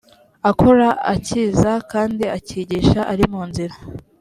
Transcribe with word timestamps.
akora 0.49 0.87
akiza 1.13 1.71
kandi 1.91 2.23
akigisha 2.37 2.99
ari 3.11 3.23
mu 3.31 3.41
nzira 3.49 3.75